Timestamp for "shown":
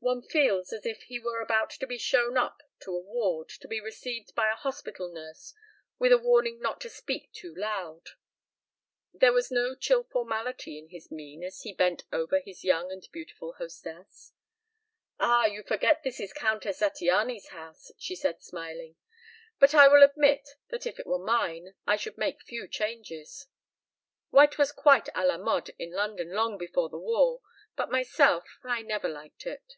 1.98-2.38